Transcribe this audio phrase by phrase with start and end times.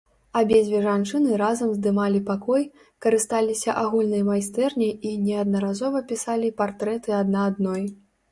[0.39, 2.63] Абедзве жанчыны разам здымалі пакой,
[3.07, 7.83] карысталіся агульнай майстэрняй і неаднаразова пісалі партрэты адна адной.